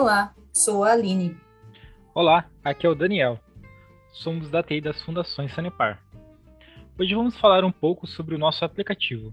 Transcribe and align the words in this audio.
Olá, 0.00 0.34
sou 0.50 0.82
a 0.82 0.92
Aline. 0.92 1.36
Olá, 2.14 2.48
aqui 2.64 2.86
é 2.86 2.88
o 2.88 2.94
Daniel. 2.94 3.38
Somos 4.14 4.48
da 4.48 4.62
TI 4.62 4.80
das 4.80 5.02
Fundações 5.02 5.52
Sanepar. 5.52 6.02
Hoje 6.98 7.14
vamos 7.14 7.36
falar 7.36 7.66
um 7.66 7.70
pouco 7.70 8.06
sobre 8.06 8.34
o 8.34 8.38
nosso 8.38 8.64
aplicativo. 8.64 9.30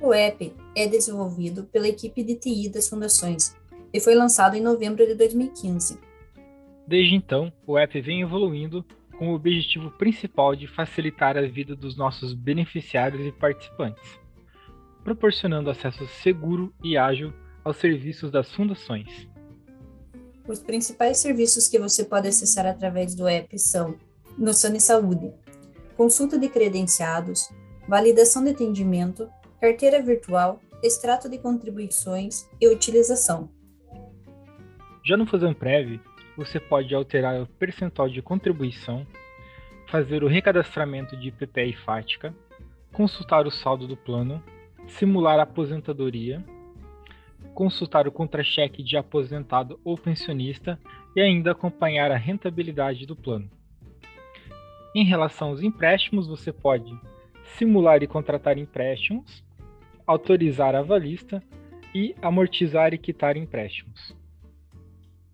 O 0.00 0.12
app 0.12 0.52
é 0.76 0.88
desenvolvido 0.88 1.62
pela 1.62 1.86
equipe 1.86 2.24
de 2.24 2.34
TI 2.34 2.68
das 2.70 2.88
Fundações 2.88 3.56
e 3.94 4.00
foi 4.00 4.16
lançado 4.16 4.56
em 4.56 4.60
novembro 4.60 5.06
de 5.06 5.14
2015. 5.14 6.00
Desde 6.84 7.14
então, 7.14 7.52
o 7.64 7.78
app 7.78 8.00
vem 8.00 8.22
evoluindo 8.22 8.84
com 9.16 9.30
o 9.30 9.34
objetivo 9.36 9.92
principal 9.92 10.56
de 10.56 10.66
facilitar 10.66 11.36
a 11.36 11.42
vida 11.42 11.76
dos 11.76 11.96
nossos 11.96 12.34
beneficiários 12.34 13.24
e 13.24 13.30
participantes, 13.30 14.18
proporcionando 15.04 15.70
acesso 15.70 16.04
seguro 16.08 16.74
e 16.82 16.96
ágil 16.96 17.32
aos 17.64 17.76
serviços 17.76 18.30
das 18.30 18.52
fundações. 18.54 19.28
Os 20.48 20.60
principais 20.60 21.18
serviços 21.18 21.68
que 21.68 21.78
você 21.78 22.04
pode 22.04 22.28
acessar 22.28 22.66
através 22.66 23.14
do 23.14 23.28
app 23.28 23.58
são 23.58 23.96
no 24.36 24.52
Sane 24.52 24.80
Saúde, 24.80 25.32
consulta 25.96 26.38
de 26.38 26.48
credenciados, 26.48 27.48
validação 27.86 28.42
de 28.42 28.50
atendimento, 28.50 29.28
carteira 29.60 30.02
virtual, 30.02 30.60
extrato 30.82 31.28
de 31.28 31.38
contribuições 31.38 32.48
e 32.60 32.68
utilização. 32.68 33.50
Já 35.04 35.16
no 35.16 35.26
Prev, 35.54 36.00
você 36.36 36.58
pode 36.58 36.94
alterar 36.94 37.42
o 37.42 37.46
percentual 37.46 38.08
de 38.08 38.22
contribuição, 38.22 39.06
fazer 39.88 40.22
o 40.24 40.28
recadastramento 40.28 41.16
de 41.16 41.28
IPPE 41.28 41.70
e 41.70 41.76
FATICA, 41.84 42.34
consultar 42.92 43.46
o 43.46 43.50
saldo 43.50 43.86
do 43.86 43.96
plano, 43.96 44.42
simular 44.86 45.38
a 45.38 45.42
aposentadoria, 45.42 46.42
consultar 47.54 48.06
o 48.06 48.12
contra-cheque 48.12 48.82
de 48.82 48.96
aposentado 48.96 49.78
ou 49.84 49.96
pensionista 49.96 50.78
e 51.14 51.20
ainda 51.20 51.52
acompanhar 51.52 52.10
a 52.10 52.16
rentabilidade 52.16 53.06
do 53.06 53.16
plano. 53.16 53.50
Em 54.94 55.04
relação 55.04 55.48
aos 55.48 55.62
empréstimos, 55.62 56.26
você 56.26 56.52
pode 56.52 56.92
simular 57.56 58.02
e 58.02 58.06
contratar 58.06 58.58
empréstimos, 58.58 59.44
autorizar 60.06 60.74
avalista 60.74 61.42
e 61.94 62.14
amortizar 62.22 62.92
e 62.94 62.98
quitar 62.98 63.36
empréstimos. 63.36 64.14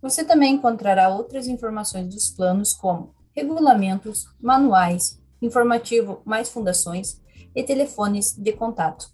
Você 0.00 0.24
também 0.24 0.54
encontrará 0.54 1.08
outras 1.08 1.46
informações 1.46 2.08
dos 2.08 2.30
planos, 2.30 2.74
como 2.74 3.14
regulamentos, 3.34 4.26
manuais, 4.40 5.22
informativo 5.40 6.22
mais 6.24 6.50
fundações 6.50 7.20
e 7.54 7.62
telefones 7.62 8.36
de 8.36 8.52
contato. 8.52 9.06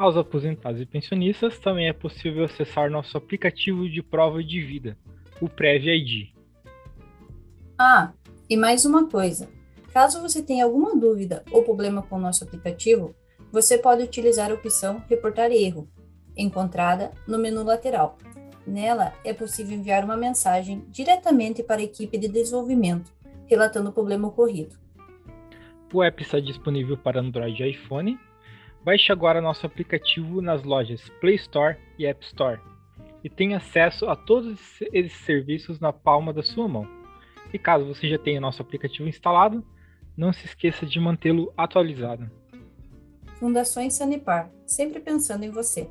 Aos 0.00 0.16
aposentados 0.16 0.80
e 0.80 0.86
pensionistas 0.86 1.58
também 1.58 1.86
é 1.86 1.92
possível 1.92 2.46
acessar 2.46 2.90
nosso 2.90 3.18
aplicativo 3.18 3.86
de 3.86 4.02
prova 4.02 4.42
de 4.42 4.58
vida, 4.58 4.96
o 5.42 5.46
Prev 5.46 5.84
ID. 5.84 6.30
Ah, 7.78 8.10
e 8.48 8.56
mais 8.56 8.86
uma 8.86 9.06
coisa: 9.10 9.50
caso 9.92 10.22
você 10.22 10.42
tenha 10.42 10.64
alguma 10.64 10.96
dúvida 10.96 11.44
ou 11.52 11.62
problema 11.62 12.00
com 12.00 12.16
o 12.16 12.18
nosso 12.18 12.44
aplicativo, 12.44 13.14
você 13.52 13.76
pode 13.76 14.02
utilizar 14.02 14.50
a 14.50 14.54
opção 14.54 15.04
Reportar 15.06 15.52
erro, 15.52 15.86
encontrada 16.34 17.10
no 17.28 17.38
menu 17.38 17.62
lateral. 17.62 18.16
Nela 18.66 19.12
é 19.22 19.34
possível 19.34 19.76
enviar 19.76 20.02
uma 20.02 20.16
mensagem 20.16 20.82
diretamente 20.88 21.62
para 21.62 21.82
a 21.82 21.84
equipe 21.84 22.16
de 22.16 22.26
desenvolvimento, 22.26 23.12
relatando 23.46 23.90
o 23.90 23.92
problema 23.92 24.28
ocorrido. 24.28 24.74
O 25.92 26.02
app 26.02 26.22
está 26.22 26.40
disponível 26.40 26.96
para 26.96 27.20
Android 27.20 27.62
e 27.62 27.72
iPhone. 27.72 28.18
Baixe 28.84 29.12
agora 29.12 29.40
nosso 29.40 29.66
aplicativo 29.66 30.40
nas 30.40 30.62
lojas 30.62 31.08
Play 31.20 31.34
Store 31.34 31.76
e 31.98 32.06
App 32.06 32.24
Store 32.24 32.60
e 33.22 33.28
tenha 33.28 33.58
acesso 33.58 34.08
a 34.08 34.16
todos 34.16 34.80
esses 34.92 35.12
serviços 35.24 35.78
na 35.78 35.92
palma 35.92 36.32
da 36.32 36.42
sua 36.42 36.66
mão. 36.66 36.88
E 37.52 37.58
caso 37.58 37.84
você 37.84 38.08
já 38.08 38.18
tenha 38.18 38.40
nosso 38.40 38.62
aplicativo 38.62 39.08
instalado, 39.08 39.64
não 40.16 40.32
se 40.32 40.46
esqueça 40.46 40.86
de 40.86 40.98
mantê-lo 40.98 41.52
atualizado. 41.56 42.30
Fundações 43.38 43.94
Sanepar, 43.94 44.50
sempre 44.66 45.00
pensando 45.00 45.44
em 45.44 45.50
você. 45.50 45.88